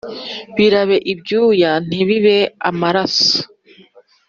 [0.55, 2.37] Birabe ibyuya ntibibe
[2.69, 3.33] amaraso.